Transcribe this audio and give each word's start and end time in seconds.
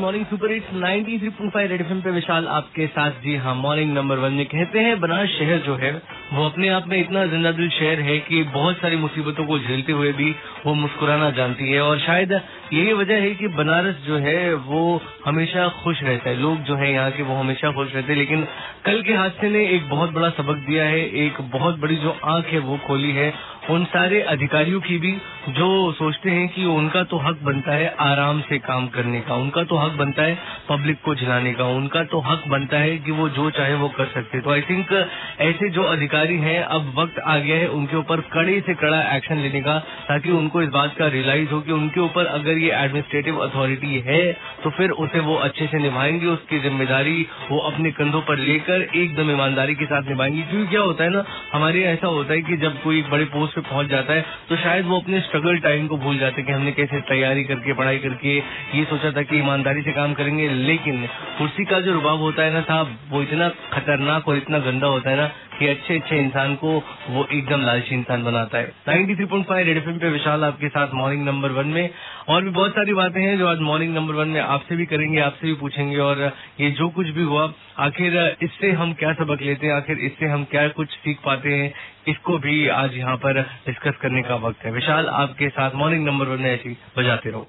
Morning 0.00 0.26
super 0.26 0.52
hits 0.52 0.66
93.5 0.74 1.66
red 1.66 2.02
पे 2.02 2.10
विशाल 2.10 2.48
आपके 2.48 2.86
साथ। 2.86 3.10
जी 3.10 3.36
हाँ 3.36 3.54
मॉर्निंग 3.54 3.94
नंबर 3.94 4.18
वन 4.18 4.32
में 4.32 4.46
कहते 4.46 4.78
हैं, 4.78 5.00
बनारस 5.00 5.28
शहर 5.28 5.58
जो 5.58 5.76
है, 5.76 6.02
वो 6.32 6.46
अपने 6.46 6.68
आप 6.68 6.88
में 6.88 7.00
इतना 7.00 7.26
ज़िंदा 7.26 7.52
दिल 7.52 7.68
शहर 7.68 8.00
है 8.00 8.18
कि 8.18 8.42
बहुत 8.42 8.76
सारी 8.76 8.96
मुसीबतों 8.96 9.46
को 9.46 9.58
झेलते 9.58 9.92
हुए 9.92 10.12
भी 10.12 10.30
वो 10.66 10.74
मुस्कुराना 10.74 11.30
जानती 11.30 11.72
है। 11.72 11.80
और 11.80 11.98
शायद 11.98 12.32
यही 12.72 12.92
वजह 12.92 13.14
है 13.14 13.34
कि 13.34 13.48
बनारस 13.48 13.94
जो 14.06 14.16
है, 14.16 14.54
वो 14.54 15.02
हमेशा 15.26 15.68
खुश 15.68 16.02
रहता 16.02 16.30
है। 16.30 16.40
लोग 16.40 16.58
जो 16.58 16.76
है 16.76 16.92
यहाँ 16.92 17.10
के, 17.10 17.22
वो 17.22 17.34
हमेशा 17.34 17.72
खुश 17.72 17.94
रहते 17.94 18.12
हैं। 18.12 18.18
लेकिन 18.18 18.46
कल 18.84 19.02
के 19.02 19.12
हादसे 19.12 19.50
ने 19.50 19.68
एक 19.68 19.88
बहुत 19.88 20.10
बड़ा 20.10 20.30
सबक 20.30 20.56
दिया 20.56 20.84
है। 20.84 21.00
एक 21.00 21.34
बहुत 21.40 21.78
बड़ी 21.78 21.96
जो 21.96 22.16
आँख 22.24 22.46
है, 22.46 22.58
वो 22.58 22.78
खोली 22.86 23.12
है। 23.12 23.34
उन 23.70 23.84
सारे 23.84 24.20
अधिकारियों 24.20 24.80
की 24.80 24.98
भी 24.98 25.18
जो 25.40 25.92
सोचते 25.92 26.30
हैं 26.30 26.48
कि 26.48 26.64
उनका 26.66 27.02
तो 27.02 27.16
हक 27.18 27.38
बनता 27.42 27.72
है 27.72 27.86
आराम 28.00 28.40
से 28.40 28.58
काम 28.60 28.86
करने 28.88 29.20
का, 29.20 29.34
उनका 29.34 29.62
तो 29.64 29.76
हक 29.76 29.92
बनता 29.92 30.22
है 30.22 30.38
पब्लिक 30.68 31.00
को 31.04 31.14
झिलाने 31.14 31.52
का, 31.52 31.64
उनका 31.72 32.02
तो 32.04 32.20
हक 32.20 32.42
बनता 32.48 32.78
है 32.78 32.96
कि 32.98 33.10
वो 33.10 33.28
जो 33.28 33.50
चाहे 33.50 33.74
वो 33.74 33.88
कर 33.88 34.06
सकते 34.06 34.40
तो 34.40 34.50
आई 34.50 34.60
थिंक 34.60 34.92
ऐसे 35.40 35.70
जो 35.70 35.82
अधिकारी 35.84 36.36
हैं, 36.38 36.62
अब 36.62 36.92
वक्त 36.96 37.18
आ 37.20 37.36
गया 37.38 37.56
है 37.56 37.68
उनके 37.70 37.96
ऊपर 37.96 38.20
कड़े 38.32 38.60
से 38.60 38.74
कड़ा 38.74 39.00
एक्शन 39.16 39.38
लेने 39.38 39.60
का, 39.60 39.78
ताकि 40.08 40.30
उनको 40.32 40.62
इस 40.62 40.68
बात 40.70 40.94
का 40.98 41.06
रियलाइज़ 41.08 41.50
हो 41.50 41.60
कि 41.60 41.72
उनके 41.72 42.00
ऊपर 42.00 42.26
अगर 42.28 42.58
ये 42.58 42.72
एडमिनिस्ट्रेटिव 42.74 43.38
अथॉरिटी 43.40 44.02
है 44.06 44.20
तो 44.64 44.70
फिर 44.72 44.90
उसे 44.98 45.20
वो 45.20 45.34
अच्छे 45.38 45.66
से 45.66 45.78
निभाएँगे, 45.78 46.26
उसकी 46.26 46.58
ज़िम्मेदारी 46.60 47.26
वो 47.50 47.58
अपने 47.70 47.90
कंधों 47.92 48.20
पर 48.22 48.38
लेकर 48.40 48.82
एकदम 48.82 49.30
ईमानदारी 49.30 49.74
के 49.74 49.84
साथ 49.86 50.08
निभाएँगे। 50.08 50.42
क्योंकि 50.42 50.70
क्या 50.70 50.80
होता 50.82 51.04
है 51.04 51.10
ना, 51.10 51.24
हमारे 51.52 51.84
ऐसा 51.86 52.06
होता 52.08 52.32
है 52.32 52.40
कि 52.42 52.56
जब 52.58 52.80
कोई 52.82 53.02
बड़े 53.10 53.24
पोस्ट 53.32 53.54
पे 53.54 53.60
पहुँच 53.62 53.88
जाता 53.88 54.12
है 54.12 54.24
तो 54.48 54.56
शायद 54.58 54.86
वो 54.86 55.00
अपने 55.00 55.20
स्ट्रगल 55.30 55.58
टाइम 55.58 55.86
को 55.86 55.96
भूल 55.96 56.18
जाते 56.18 56.42
कि 56.42 56.52
हमने 56.52 56.72
कैसे 56.72 57.00
तैयारी 57.00 57.44
करके, 57.44 57.72
पढ़ाई 57.72 57.98
करके, 57.98 58.36
ये 58.78 58.84
सोचा 58.84 59.10
था 59.10 59.22
कि 59.22 59.38
ईमानदारी 59.38 59.82
से 59.82 59.92
काम 59.92 60.14
करेंगे, 60.14 60.48
लेकिन 60.48 61.06
कुर्सी 61.38 61.64
का 61.64 61.80
जो 61.80 61.92
रुबाब 61.92 62.18
होता 62.18 62.42
है 62.42 62.52
ना 62.52 62.60
साहब, 62.60 62.96
वो 63.10 63.22
इतना 63.22 63.48
खतरनाक 63.48 64.28
और 64.28 64.36
इतना 64.36 64.58
गंदा 64.58 64.86
होता 64.86 65.10
है 65.10 65.16
ना 65.16 65.30
कि 65.60 65.68
अच्छे 65.68 65.94
अच्छे 65.94 66.16
इंसान 66.16 66.54
को 66.54 66.82
वो 67.10 67.28
एकदम 67.32 67.62
लालची 67.62 67.94
इंसान 67.94 68.24
बनाता 68.24 68.58
है। 68.58 68.72
93.5 68.88 69.66
रेड 69.66 69.76
एफएम 69.76 69.98
पे 69.98 70.08
विशाल 70.08 70.44
आपके 70.44 70.68
साथ 70.68 70.88
मॉर्निंग 70.94 71.24
नंबर 71.24 71.50
वन 71.50 71.66
में। 71.66 71.90
और 72.28 72.42
भी 72.42 72.50
बहुत 72.50 72.70
सारी 72.70 72.94
बातें 72.94 73.22
हैं 73.22 73.38
जो 73.38 73.46
आज 73.46 73.58
मॉर्निंग 73.58 73.94
नंबर 73.94 74.14
वन 74.14 74.28
में 74.28 74.40
आपसे 74.40 74.76
भी 74.76 74.86
करेंगे, 74.86 75.20
आपसे 75.20 75.46
भी 75.46 75.54
पूछेंगे। 75.54 75.98
और 75.98 76.32
ये 76.60 76.70
जो 76.70 76.88
कुछ 76.88 77.08
भी 77.08 77.22
हुआ, 77.22 77.52
आखिर 77.78 78.36
इससे 78.42 78.72
हम 78.72 78.92
क्या 78.92 79.12
सबक 79.12 79.42
लेते 79.42 79.66
हैं? 79.66 79.74
आखिर 79.74 79.98
इससे 79.98 80.26
हम 80.26 80.44
क्या 80.44 80.68
कुछ 80.68 80.88
सीख 80.90 81.18
पाते 81.24 81.54
हैं? 81.54 81.72
इसको 82.08 82.38
भी 82.38 82.68
आज 82.68 82.96
यहाँ 82.96 83.16
पर 83.16 83.42
डिस्कस 83.42 83.96
करने 84.00 84.22
का 84.22 84.34
वक्त 84.34 84.64
है। 84.64 84.72
विशाल, 84.72 85.06
आपके 85.06 85.48
साथ 85.48 85.70
मॉर्निंग 85.74 86.06
नंबर 86.06 86.26
वन 86.26 86.40
में 86.40 86.54
ऐसी 86.54 86.78
बजाते 86.98 87.30
रहो। 87.30 87.46